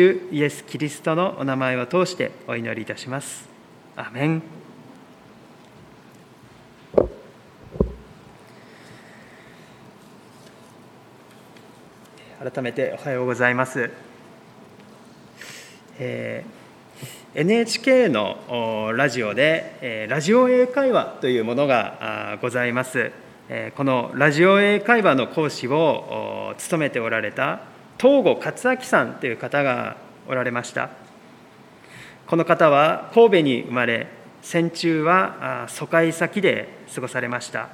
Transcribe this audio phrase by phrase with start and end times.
[0.00, 3.48] 主イエス・キリストのお名前を通してお祈りいたします。
[3.96, 4.42] アメン
[12.38, 13.90] 改めておはようございます。
[15.98, 23.10] えー、NHK のラジオで、えー、ラジオ英会話というものがございます。
[23.48, 27.62] えー、このラジオ英会話の講師を務めておられた
[27.98, 29.96] 東郷勝明さんという方が
[30.28, 30.90] おられました。
[32.28, 34.06] この方は神戸に生まれ
[34.40, 37.70] 戦中は疎開先で過ごされました。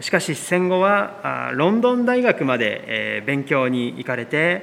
[0.00, 4.62] しかし戦後はロンドン大学まで勉強に行かれて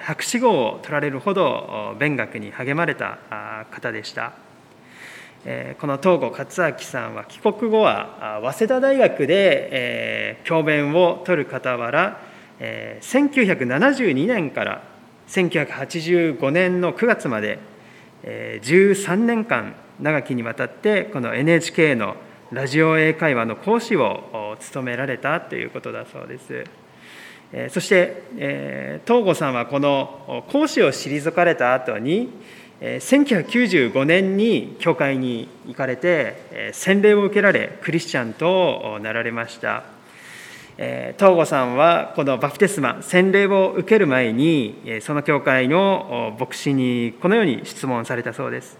[0.00, 3.18] 博士号を取られるほど勉学に励まれた
[3.70, 4.32] 方でした。
[5.80, 12.27] この東郷勝明さんは帰国後は早稲田大学で教鞭を取る傍ら
[12.60, 14.82] 1972年から
[15.28, 17.58] 1985年の9月まで
[18.24, 22.16] 13年間長きにわたってこの NHK の
[22.50, 26.64] ラジオ英会話の講師を務められたということだそうです。
[27.70, 28.22] そして
[29.06, 32.30] 東郷さんはこの講師を退かれた後に
[32.80, 39.97] 1995年に教会に行かれて洗礼を受けられクリスチャンとなられました。
[40.78, 48.78] 東郷さんはこのバプテスマ洗礼を受ける前にその教会の牧師にこのように質問されたそうです。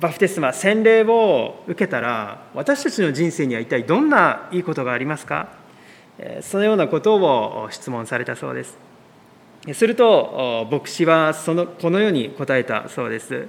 [0.00, 5.48] バプテスマ洗礼を受けたら私たちの人生には一体どんないいことがありますか？
[6.40, 8.78] そのようなことを質問されたそうです。
[9.74, 13.46] すると牧師はそのこのように答えたそうです。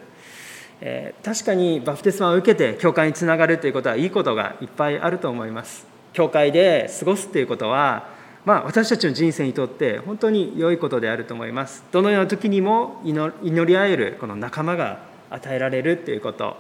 [1.23, 5.87] 確かにバプテスマを受けて教会につながるということはいいことがいっぱいあると思います。
[6.13, 8.09] 教会で過ごすということは、
[8.45, 11.83] まあ、私たちの人生にとって本当に良いことであると思います。
[11.91, 16.57] どのような時にも祈り合えるこの仲間が与えられるということ、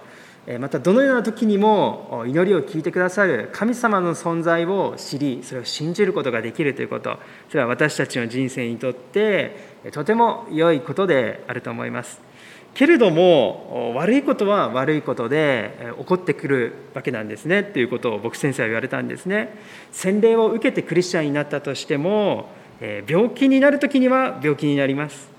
[0.59, 7.17] またどのような時にも祈りを聞いてくださる神様の存在を知り、それを信じることができるということ、
[7.49, 12.28] それは私たちの人生にとってとても良いことであると思います。
[12.73, 19.57] けれども悪いことは悪いことで起こってくるわけなんですねっていうことを僕先生は言われたんですね。
[19.91, 22.49] 洗礼を受けてクリスチャンになったとしても
[23.07, 25.29] 病気になる時には病気になります。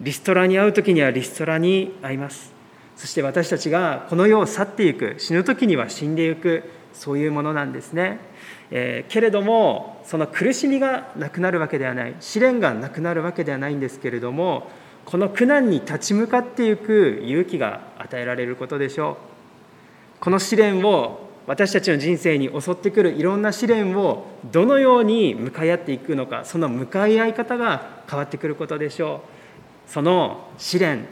[0.00, 2.56] リストラに会う時にはリストラに会います。
[2.96, 8.18] そして私たちがこの世を去っていく死ぬ時には死んでいくそういうものなんですね、
[8.70, 14.70] えー、けれどもその苦しみがなくなるわけではない試練がなくなるわけではないんですけれども
[15.06, 19.16] この苦難に立ち向かっていく勇気が与えられることでしょう。
[20.20, 29.22] この試練を私たちの人生に襲ってくるいろんな試練をどのように向かい合っていくのかその向かい合い方が変わってくることでしょ
[29.88, 29.90] う。
[29.90, 31.06] その試練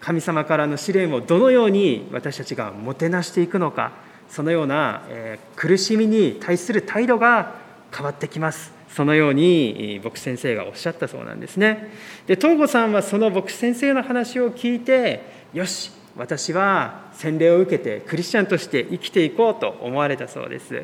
[0.00, 3.92] 神様からの試練をどのように私たちがもてなしていくのか
[4.28, 7.54] そのようなえ苦しみに対する態度が
[7.96, 8.77] 変わってきます。
[8.90, 11.90] そのように牧師先生がおっしゃったそうなんですね。
[12.26, 15.22] で東郷さんはその牧師先生の話を聞いて
[15.52, 20.82] よし私は洗礼を受けてクリスチャンとして生きていこうと思われたそうです。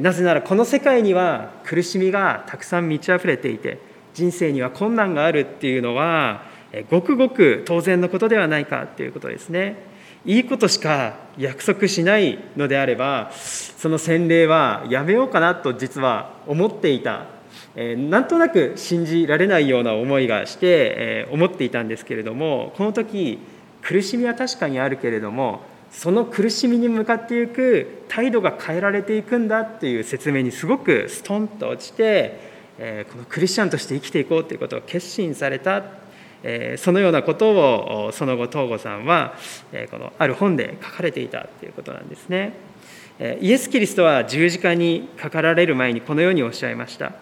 [0.00, 3.78] なぜならこの世界には苦しみがたくさん満ち溢れていて
[4.14, 6.44] 人生には困難があるっていうのは
[6.88, 9.91] ごくごく当然のことではないかっていうことですね。
[10.24, 17.26] いいことしか約束しないのであればその洗礼はやめようかなと実は思っていた、
[17.74, 23.40] えー、なんとなく信じられないような思いがして、えー、思っていたんですけれどもこの時
[23.80, 32.38] 苦しみは確かにあるけれどもその苦しみに向かっていく態度が変えられていくんだっていう説明にすごくストンと落ちて、
[32.78, 36.01] えー、このクリスチャンとして生きていこうということを決心された。
[36.76, 39.34] そのようなことをその後東郷さんは
[39.90, 42.54] このある本で書かれていたということなんですね。
[43.40, 47.12] イエス・キリストは十字架にかかられる前にこのようにおっしゃいました。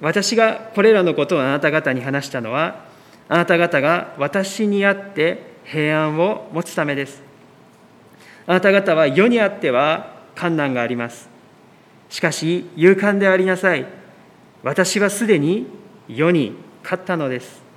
[0.00, 2.84] 私がこれらのことをあなた方に話したのは
[3.28, 7.22] あなた方が私にあって平安を持つためです。
[8.46, 11.28] あなた方は世にあっては困難があります。
[12.08, 13.86] しかし勇敢でありなさい。
[14.62, 15.66] 私はすでに
[16.08, 17.69] 世に勝ったのです。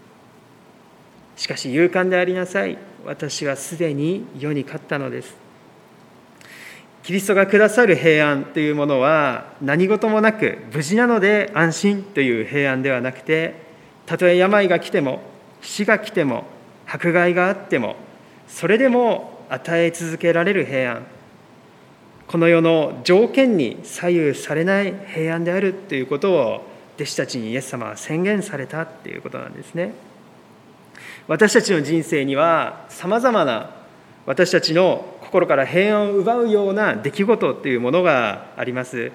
[1.35, 2.77] しかし勇敢でありなさい。
[3.05, 5.35] 私はすでに世に勝ったのです。
[7.03, 13.55] キリストがくださる平安というものは何事もなく無事なので安心という平安ではなくて
[14.05, 15.21] たとえ病が来ても
[15.61, 16.45] 死が来ても
[16.87, 17.97] 迫害があっても
[18.47, 21.05] それでも与え続けられる平安。
[22.25, 26.65] この世の条件に左右されない平安であるということを
[26.95, 29.93] 弟子たちにイエス様は宣言されたっていうことなんですね。
[31.27, 33.69] 私たちの人生にはさまざまな
[34.25, 39.11] 私たちの心から平安を奪うような出来事というものがあります。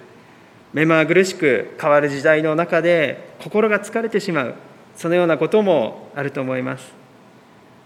[0.72, 4.55] 目まぐるしく変わる時代の中で心が疲れてしまう。
[4.96, 6.93] そのようなこともあると思います。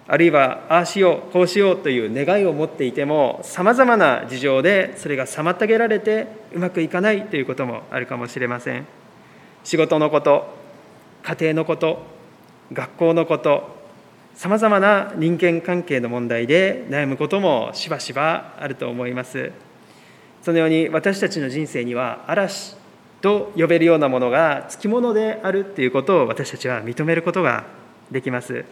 [0.09, 8.87] あるいはああしようこうしようという願いを持っていてもさまざまな事情でそれが妨げられてうまくいかないということもあるかもしれません。
[9.63, 10.47] 仕事のこと
[11.23, 12.05] 家庭のこと
[12.73, 13.82] 学校のこと
[14.35, 19.53] さまざまな人間関係の問題で悩むこともしばしばあると思います。
[20.43, 22.77] そのように私たちの人生には嵐
[23.21, 27.65] と呼べるようなものがつきものであるということを私たちは認めることが
[28.11, 28.65] できます。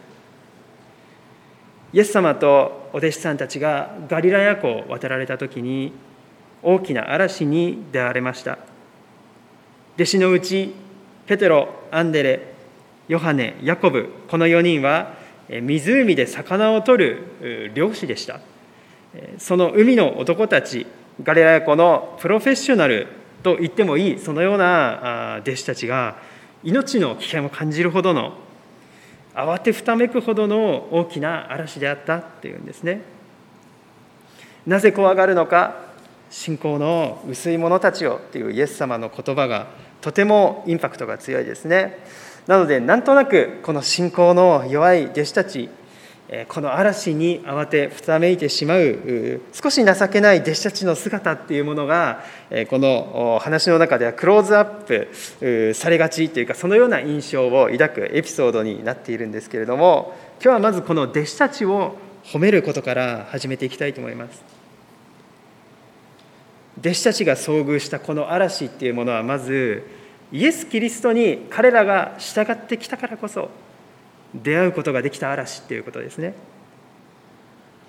[1.93, 5.93] イエス様とお弟子さんたちがガリラヤ湖を渡られた時に
[6.63, 8.57] 大きな嵐に出会われました。
[9.95, 10.73] 弟子のうち
[11.27, 12.53] ペテロアンデレ
[13.07, 15.20] ヨハネヤコブこの4人は
[15.59, 17.03] 湖で魚を取
[17.41, 18.39] る漁師でした。
[19.37, 20.87] その海の男たち
[21.21, 23.07] ガリラヤ湖のプロフェッショナル
[23.43, 26.15] と言ってもいいそのような弟子たちが
[26.63, 28.33] 命の危険を感じるほどの
[29.33, 33.01] 慌てふためくほどの大きな嵐であったっていうんですね。
[34.65, 35.75] なぜ怖がるのか
[36.29, 39.67] 信仰の薄い者たちよっていうイエス様の言葉が
[39.99, 41.99] とてもインパクトが強いですね。
[42.47, 45.69] なのでなんとなくこの信仰の弱い弟子たち
[46.47, 52.23] この嵐に慌てふためいてしまう少し情けない弟子たちの姿っていうものが
[52.69, 64.41] この話の中ではクローズアップされがちというかそのような印象を抱くエピソードになっているんですけれども今日はまずこの弟子たちを褒めることから始めていきたいと思います。
[66.79, 69.85] 弟子たちが遭遇したこの嵐っていうものはまず
[70.31, 73.49] イエス・キリストに彼らが従ってきたからこそ
[74.33, 76.33] 出会うことができた嵐っていうことですね。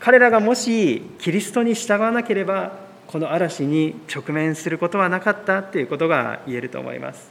[0.01, 2.73] 彼らがもしキリストに従わなければ
[3.07, 7.31] この嵐に直面することはなかったっていうことが言えると思います。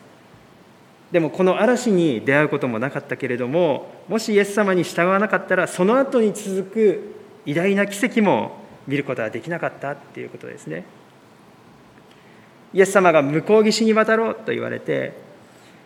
[1.12, 7.16] でもこの嵐に出会うこともなかったけれどももしイエス様に従わなかったらその後に続く
[7.46, 10.86] 偉大な奇跡も見ることはできなかったっていうことですね。
[12.74, 15.14] イエス様が向こう岸に渡ろうと言われて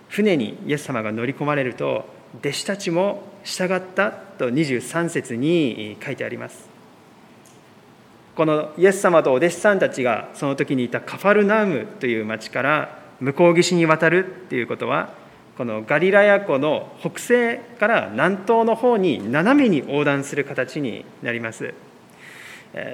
[0.10, 2.06] 船にイエス様が乗り込まれると
[2.40, 6.70] 弟子たちも従ったと23節に書いてあります。
[8.36, 15.14] このイエス様とお弟子さんたちがその時にいたカファルナームという町から向こう岸に渡るっていうことは
[15.58, 21.74] このガリラヤ湖の北西から南東の方に斜めに横断する形になります。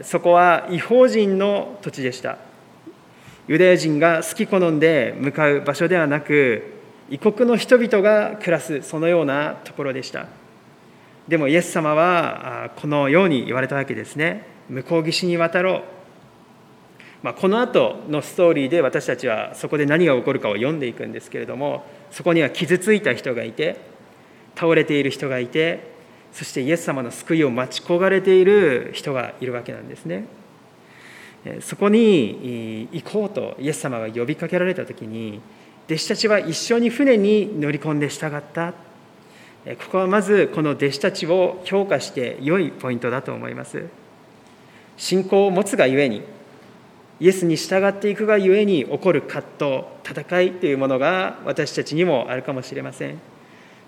[0.04, 2.38] そこは違法人の土地でした。
[3.52, 6.64] ユダヤ人が好き好んで向かう場所ではなく
[7.10, 10.28] 異国の人々が暮らすそのようなところでした。
[11.28, 14.46] でもイエス様はこのように言われたわけですね。
[14.70, 15.84] 向こう岸に渡ろう、
[17.24, 23.82] まあ、この後のストーリーで私たちはそこで何が起こるかを読んでいくんですけれどもそこには傷ついた人がいて
[24.56, 25.92] 倒れている人がいて
[26.32, 30.40] そしてイエス様の救いを待ち焦がれている人がいるわけなんですね。
[31.62, 35.42] そこに行こうとイエス様が呼びかけられた時に
[35.86, 38.74] 弟子たちは一緒に船に乗り込んで従った。
[39.64, 43.86] ここはまずこの弟子たちを評価して良いポイントだと思います。
[44.98, 46.24] 信仰を持つがゆえに
[47.20, 53.20] イエスに従っていくがゆえに起こる葛藤戦いというものが私たちにもあるかもしれません。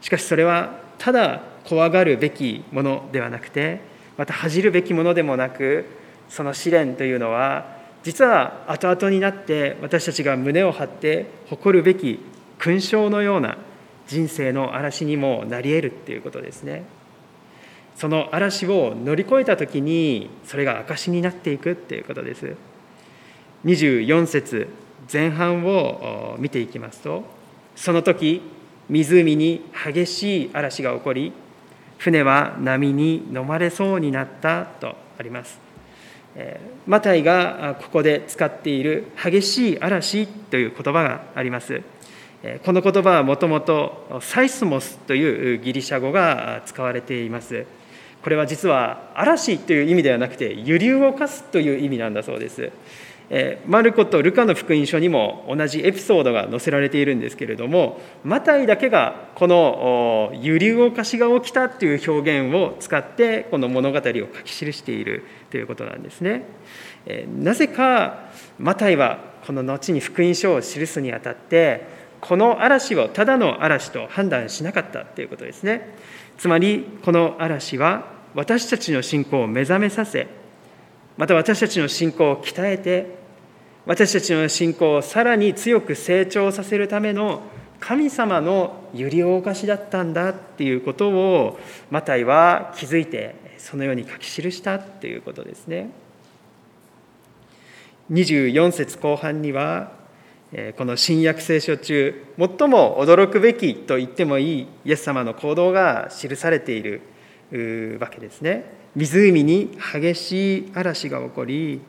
[0.01, 3.79] しかしそれはただ怖がるべきものではなくて
[4.17, 5.85] また恥じるべきものでもなく
[6.33, 12.19] その試練というのは実は後々になって私たちが胸を張って誇るべき
[12.57, 13.55] 勲章のような
[14.07, 16.85] 人生の嵐にもなり得るっていうことですね。
[17.95, 22.55] その嵐を乗り越えた時にそれが証になっていくっていうことです。
[23.65, 24.69] 24節
[25.11, 27.23] 前半を見ていきますと
[27.75, 28.41] その時
[28.89, 31.31] 湖に激しい嵐が起こり
[31.99, 35.62] 船は波に飲まれそうになったとあります。
[36.87, 41.81] マタイがここで使っている激しい嵐という言葉があります。
[42.65, 47.65] この言葉はもともとサイスモスというギリシャ語が使われています。
[48.21, 52.71] これは実は嵐という意味ではなくて揺り動かすという意味なんだそうです。
[53.67, 64.11] マルコとルカの福音書にも同じエピソードが載せられているんですけれどもマタイだけがこの揺り動かしが起きたという表現を使ってこの物語を書
[64.43, 66.45] き記しているということなんですね。
[67.39, 71.85] なぜかマタイはこの後に福音書を記すにあたって
[72.21, 75.95] この嵐をただの嵐と判断しなかったということですね。
[76.37, 80.27] つまりこの嵐は私たちの信仰を目覚めさせ
[81.17, 83.23] また私たちの信仰を鍛えて
[83.85, 87.41] 私たちの信仰をさらに強く成長させるための
[87.79, 91.59] 神様の揺り動かしだったんだっていうことを
[91.91, 95.89] マタイは気づいてそのように書き記したっていうことですね。
[98.11, 99.91] 24節後半には
[100.77, 107.01] この新約聖書中最も驚くべきと言ってもいいイエス様の行動が記されている
[107.99, 111.81] わけですね湖に激しい嵐が起こり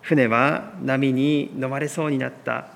[0.00, 2.68] 船は波に飲まれそうになった。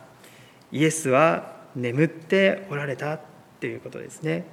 [0.72, 3.20] イエスは眠っておられたっ
[3.60, 4.44] ていうことですね。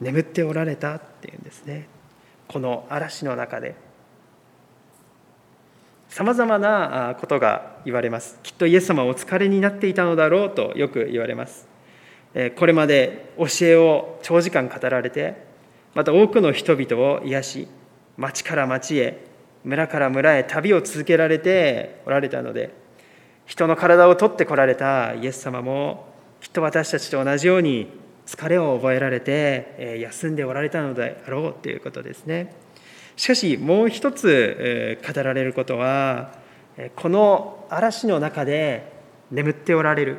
[0.00, 1.88] 眠っておられたっていうんですね。
[2.48, 3.74] この嵐の中で。
[6.08, 8.38] さまざまなことが言われます。
[8.42, 11.66] きっとイエス様お疲れになっていたのだろうとよく言われます。
[12.56, 15.50] これまで教えを長時間語られて
[15.94, 17.68] また多くの人々を癒し
[18.16, 19.26] 町から町へ
[19.64, 22.74] 村から村へ旅を続けられておられたので
[23.46, 26.06] 人の体を取ってこられたイエス様も
[26.40, 27.88] きっと私たちと同じように
[28.26, 32.54] 疲れを覚えられて休んでおられたのであろうということですね。
[33.16, 36.32] しかしもう一つ語られることは
[36.96, 38.90] この嵐の中で
[39.30, 40.18] 眠っておられる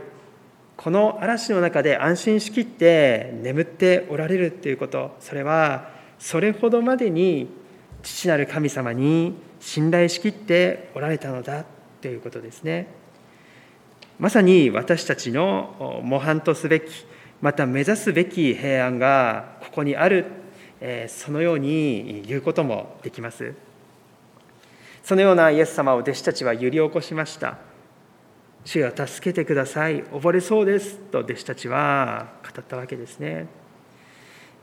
[0.77, 5.89] この嵐の中で安心しきって眠っておられるということそれは
[6.20, 7.48] それほどまでに
[8.01, 11.65] 父なる神様に信頼しきっておられたのだ
[12.01, 12.88] ということですね。
[14.20, 17.06] まさに私たちの模範とすべき
[17.42, 20.25] また目指すべき平安がここにある
[21.08, 23.53] そのように言うこともできます。
[25.03, 27.58] そのようなイエス様を弟子たちは揺り起こしました。
[28.65, 30.03] 主よ助けてください。
[30.03, 30.98] 溺れそうです。
[30.98, 33.48] と弟子たちは語ったわけですね。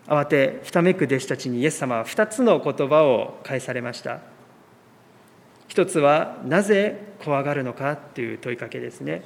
[0.06, 4.20] 慌てふためく弟子たちにイエス様は2つの言葉を返されました。
[5.68, 9.22] 一つはなぜ怖がるのかという問いかけですね。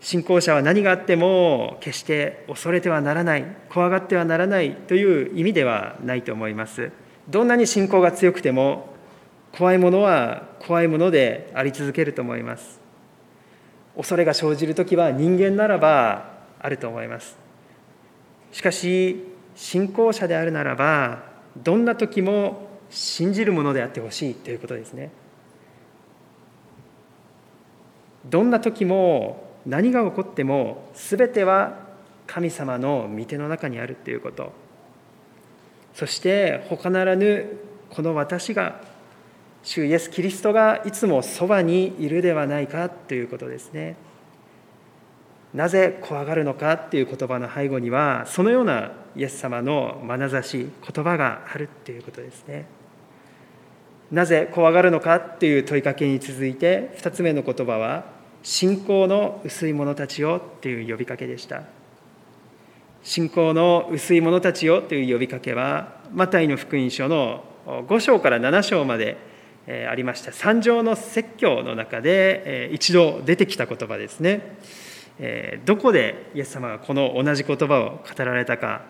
[0.00, 6.90] 信仰者は何があっても決して恐れてはならない怖がってはならないという意味ではないと思います。
[7.28, 8.91] どんなに信仰が強くても
[9.56, 12.80] 怖いものは怖いものであり続けると思います。
[13.96, 17.36] 恐れが生じる時は人間ならばあると思います。
[18.50, 21.24] しかし信仰者であるならば
[21.56, 25.10] どんな時も信じるものであってほしいということですね。
[28.24, 31.78] どんな時も何が起こっても全ては
[32.26, 34.52] 神様の御手の中にあるということ。
[35.94, 37.58] そして他ならぬ
[37.90, 38.80] この私が
[39.62, 43.96] 主イエス・キリストがいつもそばにいるではないかということですね。
[45.54, 52.66] なぜ怖がるのかっていう言葉の背後にはそのようなイエス様の眼差し言葉があるっていうことですね。
[54.10, 58.04] なぜ怖がるのかっていう問いかけに続いて2つ目の言葉は
[58.42, 61.62] 信仰の薄い者たちよっていう呼びかけでした。
[63.02, 69.16] 信仰の薄い者たちよという呼びかけはマタイの福音書の5章から7章まで
[69.66, 70.32] ありました。
[70.32, 74.56] 三条の説教の中で一度出てきた言葉ですね。
[75.64, 78.82] どこでイエス様がこの同じ言葉を語られたか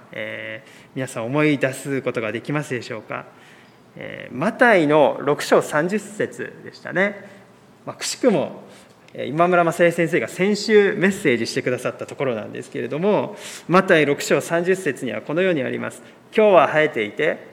[0.95, 3.27] 皆さん思い出すことができますでしょうか？
[4.31, 7.29] マタイの6章30節でしたね、
[7.85, 8.63] まあ、くしくも
[9.27, 13.37] 今村正恵先生が先週メッセージしてくださったところなんですけれども
[13.69, 16.03] マタイ6章30節にはこのようにあります。
[16.35, 17.52] 今日は生えていて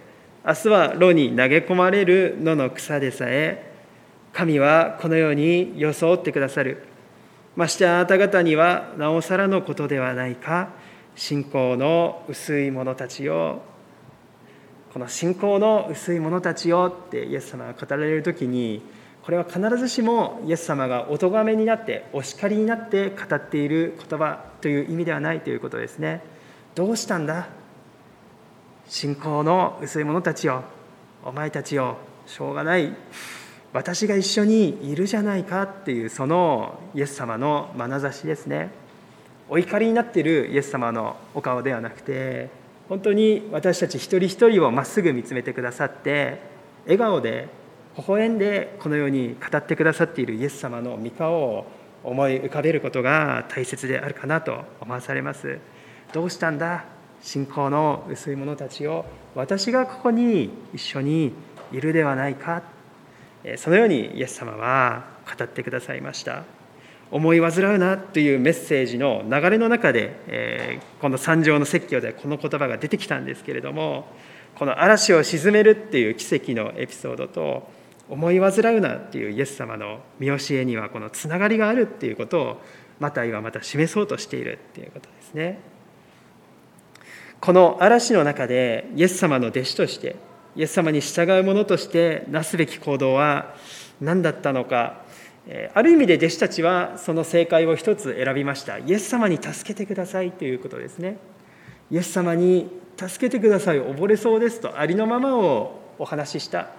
[0.49, 3.71] 明日は炉に投げ込まれる野の草でさえ
[4.33, 6.85] 神はこのように装ってくださる。
[7.55, 10.69] ましてあなた方にはなおさらのことではないか
[11.15, 13.61] 信仰の薄い者たちよ。
[14.91, 18.81] この信仰の薄い者たちよってイエス様が語られる時に
[19.21, 26.23] これは必ずしもイエス様がお咎めになってお叱りになって語っている言葉という意味ではないということですね。
[26.73, 27.49] どうしたんだ？
[28.89, 30.63] 信仰の薄い者たちよ。
[31.23, 31.97] お前たちよ。
[32.25, 32.91] しょうがない。
[33.71, 38.71] 私が一緒にいるじゃないかっていうそのイエス様の眼差しですね。
[39.47, 42.49] お怒りになっているイエス様のお顔ではなくて
[42.87, 46.41] 本当に私たち一人一人をまっすぐ見つめてくださって
[46.85, 47.47] 笑顔で
[47.95, 51.67] 微笑んでこのように語ってくださっているイエス様の御顔を
[52.03, 55.59] 思い浮かべることが大切であるかなと思わされます。
[56.11, 56.85] どうしたんだ？
[57.21, 61.33] 信仰の薄い者たちを私がここに一緒に
[61.71, 62.63] いるではないか
[63.57, 65.05] そのようにイエス様は
[65.37, 66.43] 語ってくださいました
[67.11, 74.05] 思い煩うなというメッセージの流れの中で、この三条の説教でこの言葉が出てきたんですけれども
[74.55, 77.67] この嵐を鎮めるっていう奇跡のエピソードと
[78.09, 82.61] 思い煩うなっていうイエス様の見教えにはこのつながりがあるっていうことを
[82.99, 85.59] マタイはまた示そうとしているっていうことですね。
[87.41, 90.17] この嵐の中でイエス様の弟子として
[90.55, 93.55] イエス様に従う者としてなすべき行動は
[94.01, 95.01] 何だったのか
[95.73, 98.77] ある意味で弟子たちはその正解を一つ選びました。
[98.77, 101.17] イエス様に助けてくださいということですね。
[101.89, 106.69] イエス様に助けてください溺れそうですとありのままをお話しした。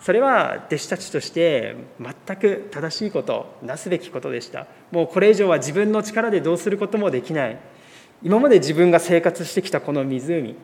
[0.00, 4.66] それは弟子たちとして全く正しいことなすべきことでした。
[4.90, 7.58] もうこれ以上は自分の力でどうすることもできない。
[8.22, 10.54] 今まで自分が生活してきたこの湖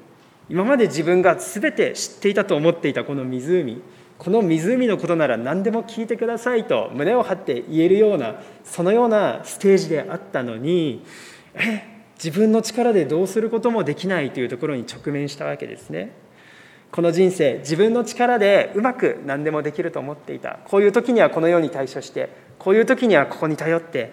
[0.49, 3.83] 今まで自分が全て知っていたと思っていたこの湖
[4.19, 11.05] この湖のことなら何でも聞いてくださいと胸を張って言えるようなそのようなステージであったのに
[12.23, 16.13] 自分の力でどうすることもできないというところに直面したわけですね。
[16.93, 22.29] この人生自分の力でうまく何でもできると思っていたこういう時にはこのように対処して
[22.63, 24.13] こういう時にはここに頼って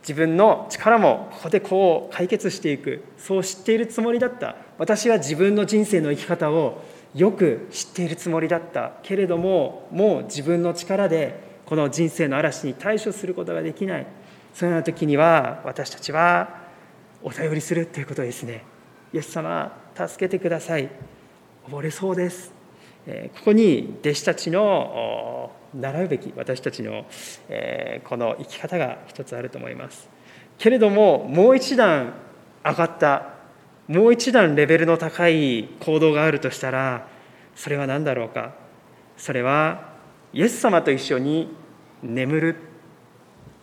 [0.00, 4.56] 自分の力もここでこう解決していくそう知っているつもりだった。
[4.78, 6.82] 私は自分の人生の生き方を
[7.14, 8.92] よく知っているつもりだった。
[9.02, 14.06] けれどももう自分の力でこの人生の嵐に対処することができない。
[14.54, 16.60] そのような時には私たちは
[17.22, 18.64] お頼りするということですね。
[19.12, 20.88] イエス様助けてください。
[21.68, 22.52] 溺れそうです
[23.06, 27.06] ここに弟子たちの習うべき私たちの
[27.48, 30.08] えこの生き方が一つあると思います。
[30.58, 32.14] けれどももう一段
[32.64, 33.34] 上がった
[33.88, 37.06] もう一段レベルの高い行動があるとしたら
[37.54, 38.54] それは何だろうか。
[39.16, 39.90] それは
[40.32, 41.54] イエス様と一緒に
[42.02, 42.56] 眠る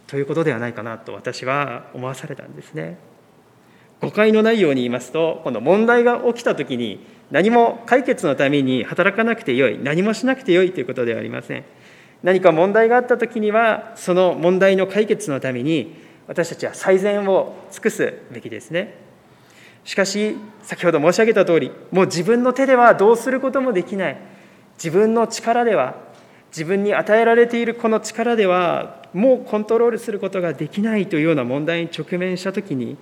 [0.05, 2.97] ということではないかなと私は思わされたんですね。
[3.99, 11.65] 誤解のないように言いますとこの問題が起きた時に何も解決のために働かなくてよい何もしなくてよいということではありません。
[12.23, 15.95] 何か問題があった時にはその問題の解決のために
[16.27, 18.95] 私たちは最善を尽くすべきですね。
[19.83, 24.17] しかし先ほど申し上げた通りもう自分の手ではどうすることもできない。
[24.77, 25.95] 自分の力では
[26.49, 32.97] 自分に与えられているこの力ではもうコントロールすることができないというような問題に直面した時に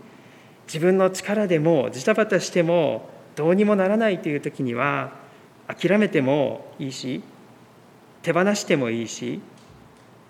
[0.67, 5.11] 自分の力でもジタバタしてもどうにもならないという時には
[5.67, 7.21] 諦めてもいいし
[8.25, 9.39] 手放してもいいし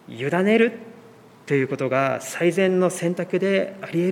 [0.09, 0.73] 委ねる
[1.45, 4.11] ということが最善の選択であり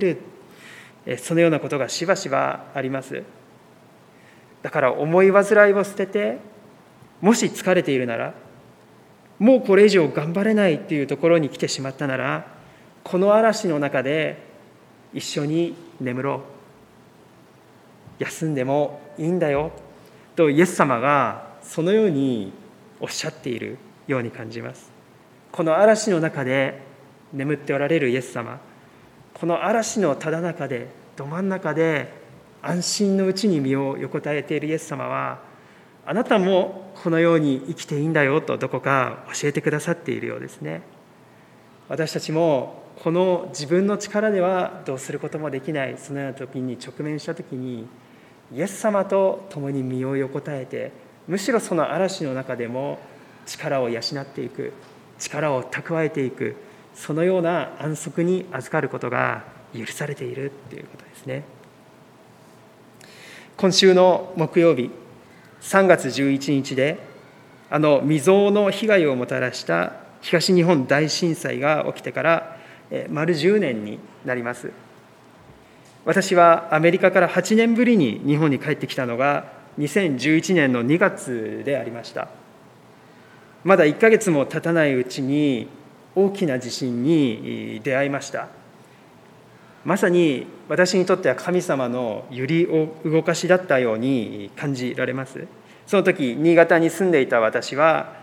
[1.18, 3.22] るそのようなことがしばしばあります。
[4.62, 6.38] だから思い煩いを捨てて
[7.20, 8.32] もし疲れているなら
[9.38, 12.46] もうこれ以上頑張れないっていうところに来てしまったなら
[13.02, 14.38] この嵐の中で
[15.12, 16.36] 一緒に眠ろ
[18.18, 18.22] う。
[18.22, 19.72] 休んでもいいんだよ。
[20.36, 22.63] とイエス様がそのように
[23.04, 24.90] おっしゃっているように感じます。
[25.52, 26.80] この嵐の中で
[27.34, 28.58] 眠っておられるイエス様
[29.34, 32.08] この嵐のただ中でど真ん中で
[32.62, 35.40] 安心のうちに身を横たえているイエス様は
[36.06, 40.80] あなたもこのように生きていいんだよとどこか教えてくださっているようですね。
[41.90, 47.86] 私たちもこの自分の力ではどうすることもできないそのような時に直面した時に
[48.50, 52.98] イエス様と共に身を横たえてむしろその嵐の中でも
[53.46, 54.72] 力を養っていく
[55.18, 56.56] 力を蓄えていく
[56.94, 61.42] そのような安息に預かることが許されているということですね。
[63.56, 64.90] 今週の木曜日
[65.60, 66.98] 3月11日で
[67.70, 72.56] あの未曾有の被害をもたらした東日本大震災が起きてから
[73.08, 74.70] 丸10年になります。
[76.04, 79.46] 私はアメリカから8年ぶりに日本に帰ってきたのが
[79.78, 82.28] 2011年の2月でありました。
[83.64, 85.68] まだ1ヶ月も経たないうちに
[86.14, 88.48] 大きな地震に出会いました。
[89.84, 92.66] まさに私にとっては神様の揺り
[93.04, 95.46] 動かしだったように感じられます。
[95.86, 98.14] その時新潟に住んでいた私は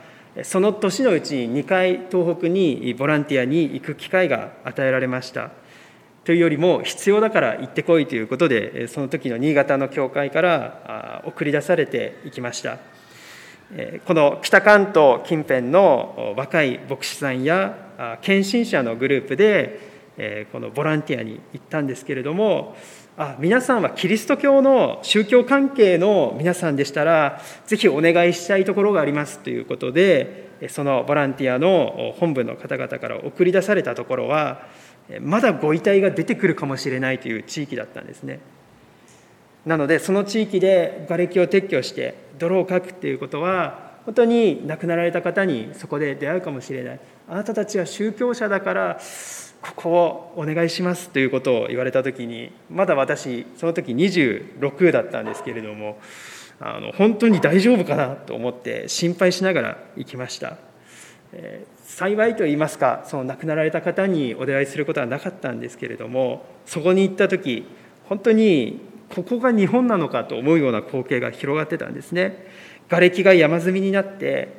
[0.43, 5.51] その年のうちに2回東北にボランティアに行く機会が与えられました。
[6.23, 12.77] というよりも必要だから行ってこいということでその時の新潟の教会から送り出されていきました。
[14.05, 22.75] この北関東近辺の若い牧師さんや献身者のグループでこのボランティアに行ったんですけれども
[23.17, 34.67] あ皆さんはキリスト教の宗教関係の皆さんでしたらぜひお願いしたいところがありますということでそのボランティアの本部の方々から送り出されたところは
[35.19, 38.39] まだご遺体が出てくるかもしれないという地域だったんですね。
[39.65, 46.99] なのでその地域で瓦礫を撤去して泥をかくっていうことは本当に亡くなられた方にそこで出会うかもしれない。
[47.29, 48.99] あなたたちは宗教者だから
[49.61, 55.99] ここをお願いしますということを言われた時にまだ私その時26だったんですけれども
[56.59, 60.57] あの本当に大丈夫かなと思って心配しながら行きました、
[61.91, 67.65] 幸いと言いますかその亡くなられた方にお出会いすることはなかったんですけれどもそこに行った時
[68.07, 68.79] 本当に
[69.13, 72.47] ここが日本なのかと思うような光景が広がってたんですね
[72.87, 74.53] 瓦礫が山積みになって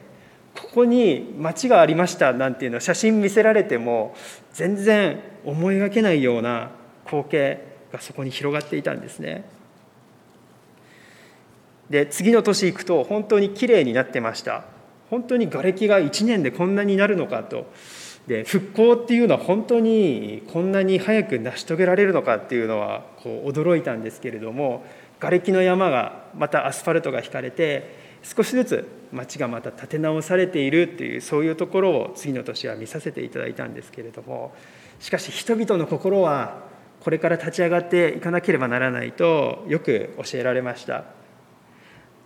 [0.55, 4.15] ここに町がありましたなんていうの写真見せられても
[4.53, 6.71] 全然思いがけないような
[7.07, 7.65] 光景
[7.95, 9.45] がそこに広がっていたんですね。
[11.89, 14.65] で次の年行くと本当にきれいになってました
[15.13, 17.71] 本当に瓦礫が1年でこんなになるのかと。
[18.27, 24.85] で復興っていうのは本当にこんなに早く成し遂げられるのかっていうのはこう驚いたんですけれども
[25.19, 34.55] 瓦礫の山がまたアスファルトが引かれて少しずつ町がまた建て直されているっていうそういうところを次の年は見させていただいたんですけれども
[35.01, 36.63] しかし人々の心は
[37.01, 41.05] これから立ち上がっていかなければならないとよく教えられました。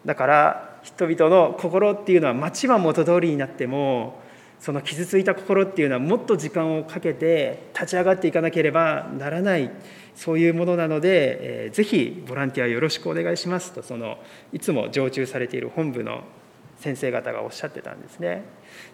[0.05, 4.20] だから人々の心っていうのは町は元通りになっても
[4.61, 9.70] その傷ついた心っていうのはもっと時間をかけて立ち上がっていかなければならない
[10.14, 14.18] そういうものなので、えー、ぜひボランティアよろしくお願いしますとその
[14.53, 16.22] いつも常駐されている本部の
[16.79, 18.44] 先生方がおっしゃってたんですね。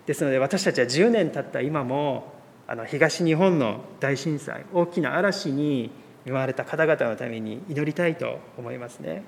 [0.07, 2.33] ですので私たちは10年経った今も
[2.67, 5.91] あの東日本の大震災大きな嵐に
[6.25, 9.25] 見舞われた方々のために祈りたいと思いますね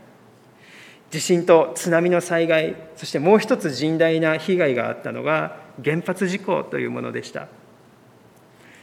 [1.14, 7.46] 地震と津波の災害そしてもう一つ甚大な被害があったのが原発事故というものでした。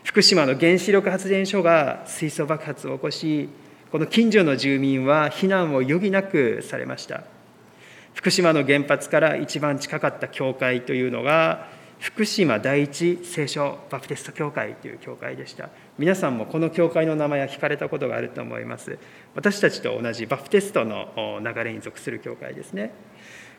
[0.06, 3.50] 福島の原子力発電所が水素爆発を起こし
[3.92, 7.26] この近所の住民は避難を余儀なくされました。
[8.14, 11.68] 福島の原発から一番近かった教会というのが
[12.00, 15.68] 福島第一聖書バプテスト教会という教会でした。
[15.98, 18.98] 皆さんもこの教会の名前は聞かれたことがあると思います。
[19.36, 22.92] 私たちと同じバプテストの流れに属する教会ですね。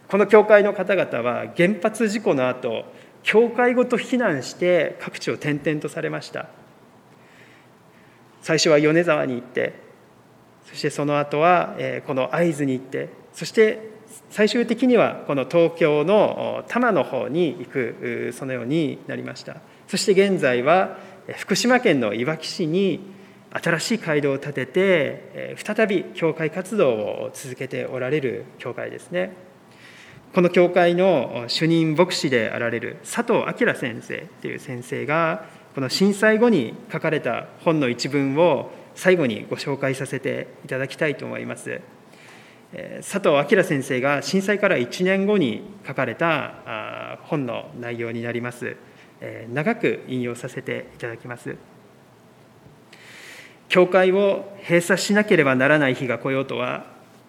[0.08, 2.84] この教会の方々は原発事故の後
[3.22, 6.48] 教会ごと避難して各地を転々とされました。
[8.40, 9.74] 最初は米沢に行って
[10.64, 13.92] そしてその後はこの会津に行ってそして
[14.30, 19.58] 最終的にはこの東京の多摩の方に行くそのようになりました。
[19.86, 20.96] そして現在は
[21.28, 23.00] 福島県のいわき市に
[23.50, 29.32] 新しい街道を建てて再び教会活動を続けておられる教会ですね。
[30.34, 41.82] この教会の主任牧師であられる佐藤明先生という先生がこの震災後に書かれた本の一文を最後にご紹介させていただきたいと思います
[43.02, 48.76] 佐藤明先生が震災から1年後に書かれた本の内容になります
[49.52, 51.56] 長く引用させていただきます。
[53.68, 56.84] 教会を閉鎖しなければならない日が来ようとは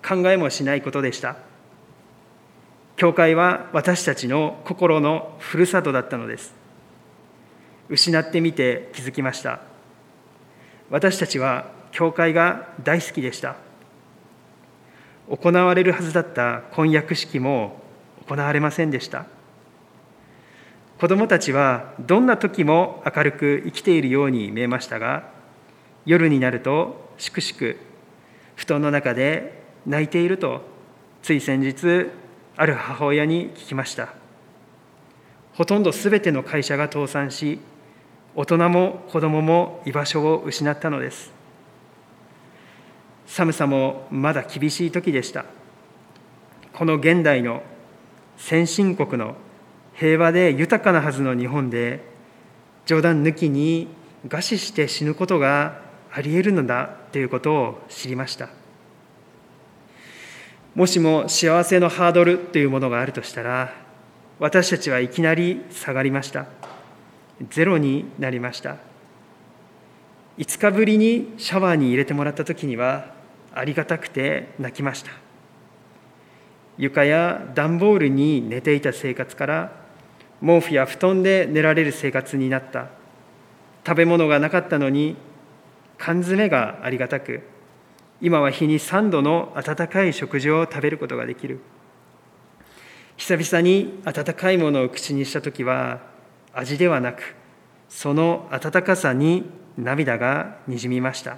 [0.06, 1.38] 考えもしないことでした。
[2.96, 6.54] 教会は私たちの心のふるさとだったのです。
[7.90, 9.62] 失ってみて気づきました。
[10.90, 13.56] 私たちは教会が大好きでした。
[15.30, 17.82] 行われるはずだった婚約式も
[18.28, 19.26] 行われませんでした。
[21.04, 25.30] 子どもたちはどんな時も明るく生きているように見えましたが
[26.06, 27.78] 夜になるとしくしく
[28.56, 30.62] 布団の中で泣いていると
[31.22, 32.10] つい先日
[32.56, 34.14] ある母親に聞きました。
[35.56, 37.60] ほとんどすべての会社が倒産し
[38.34, 41.34] 大人も子供も居場所を失ったのです。
[43.28, 45.44] 寒さもまだ厳しい時でした。
[46.72, 47.62] この現代の
[48.38, 49.36] 先進国の
[49.94, 52.02] 平和で豊かなはずの日本で
[52.86, 53.88] 冗談抜きに
[54.28, 58.50] 餓死して死ぬことがあり得るのだということを知りました。
[60.76, 63.74] もしも幸せのハードルというものがあるとしたら
[64.40, 66.48] 私たちはいきなり下がりました。
[67.50, 68.78] ゼロになりました。
[70.38, 73.14] 5日ぶりにシャワーに入れてもらった時には
[73.54, 75.12] ありがたくて泣きました。
[76.78, 79.83] 床や段ボールに寝ていた生活から
[80.44, 82.90] 毛布や布団で寝られる生活になった。
[83.86, 85.16] 食べ物がなかったのに
[85.98, 87.42] 缶詰がありがたく
[88.22, 91.60] 今は日に3度の温かい食事を食べることができる。
[93.16, 96.02] 久々に温かいものを口にした時は
[96.54, 97.36] 味ではなく
[97.88, 101.38] その温かさに涙がにじみました。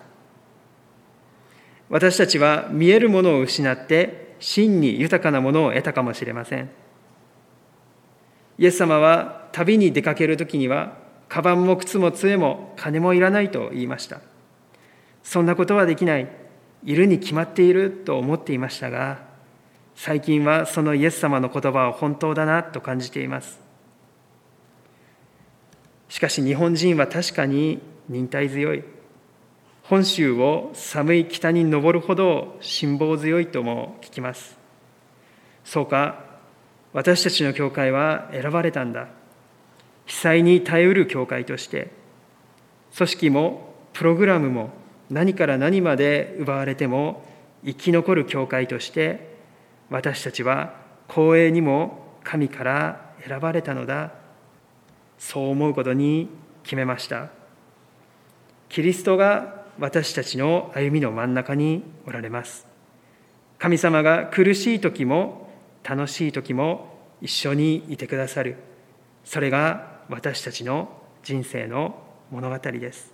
[1.89, 6.84] 私たちは見えるものを失って真に豊かなものを得たかもしれません。
[8.57, 14.21] イエス様は旅に出かける時にはカバンも靴も杖も金もいらないと言いました。
[15.23, 16.27] そんなことはできない。
[16.83, 19.17] いるに決まっていると思っていましたが
[19.95, 23.59] 最近はそのイエス様の言葉は本当だなと感じています。
[26.09, 28.83] しかし日本人は確かに忍耐強い。
[29.83, 34.57] 本州を寒い北に登るほど辛抱強いとも聞きます。
[35.63, 36.24] そうか
[36.95, 39.09] 私たちの教会は選ばれたんだ。
[40.05, 41.91] 被災に耐えうる教会として
[42.95, 44.69] 組織もプログラムも
[45.09, 47.25] 何から何まで奪われても
[47.65, 49.35] 生き残る教会として
[49.89, 50.75] 私たちは
[51.09, 54.13] 光栄にも神から選ばれたのだ。
[55.19, 56.29] そう思うことに
[56.63, 57.27] 決めました。
[58.69, 62.65] キリストが私たちの歩みの真ん中におられます。
[63.59, 65.44] 神様が苦しい時も
[65.87, 68.55] 楽しい時も一緒にいてくださる。
[69.23, 70.89] それが私たちの
[71.23, 73.13] 人生の物語です。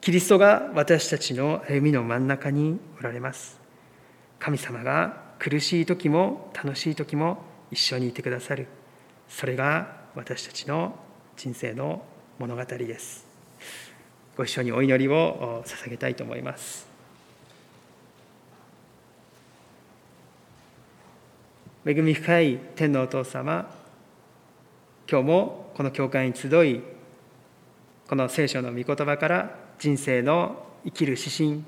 [0.00, 3.60] キリストが私たちの歩みの真ん中におられます。
[4.38, 7.38] 神様が苦しい時も楽しい時も
[7.72, 8.68] 一緒にいてくださる。
[9.28, 10.94] それが私たちの
[11.36, 12.04] 人生の
[12.38, 13.26] 物語です。
[14.36, 16.91] ご一緒にお祈りを捧げたいと思います。
[21.84, 23.68] 恵み深い天のお父様
[25.10, 26.80] 今日もこの教会に集い
[28.06, 31.64] この聖書の御言葉から人生の生きる指針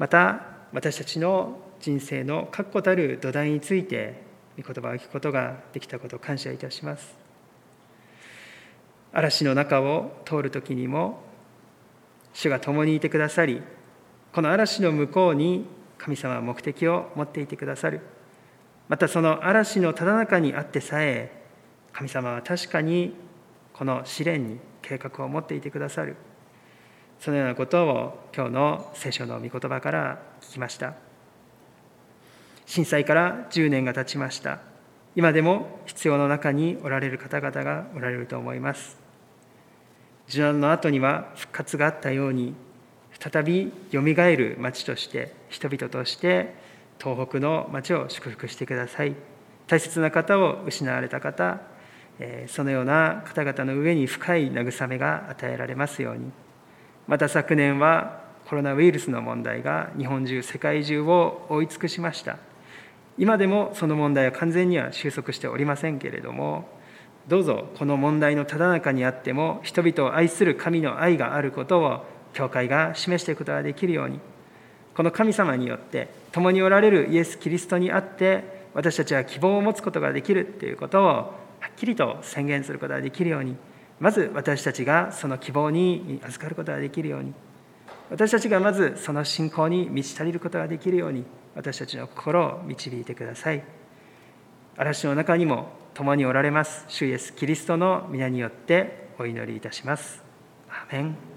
[0.00, 4.20] また私たちの人生の確固たる土台について
[4.58, 7.16] 御言葉を聞くことができたことを感謝いたします。
[9.12, 11.22] 嵐の中を通る時にも
[12.32, 13.62] 主が共にいてくださり
[14.32, 15.66] この嵐の向こうに
[15.98, 18.00] 神様は目的を持っていてくださる。
[18.90, 21.30] またその嵐のただ中にあってさえ
[21.92, 23.14] 神様は確かに
[23.72, 26.16] この試練に計画を持っていてくださる。
[27.20, 30.94] そのようなことを今日の聖書の御言葉から聞きました。
[32.66, 34.58] 震災から10年が経ちました。
[35.14, 38.98] 今でも必要の中におられる方々がおられると思います。
[40.28, 42.54] 受難の後には復活があったように
[43.20, 46.58] 再びよみがえる町として人々として
[47.02, 49.16] 東北の町を祝福してください。
[49.66, 51.60] 大切な方を失われた方
[52.48, 56.30] そのような方々の上に深い慰めが与えられますように。
[57.08, 62.36] また昨年はコロナウイルスの問題が日本中世界中を覆い尽くしました。
[63.16, 66.68] 今でもその問題は完全には収束しておりませんけれども
[67.28, 74.20] どうぞこの問題のただ中にあっても人々を愛する神の愛があることを教会が示していくことができるように。
[74.94, 81.32] この神様によって共におられるイエス・キリストにあって私たちは希望を持つことができるということをは
[81.68, 83.56] っきりと宣言することができるように
[83.98, 87.34] まず私たちがその希望に預かることができるように
[88.10, 91.24] 私たちがまずその信仰に満ち足りることができるように
[91.54, 93.62] 私たちの心を導いてください。
[94.76, 100.22] 嵐の中にも共におられます主イエスキリストの皆によってお祈りいたします。
[100.68, 101.29] アメン。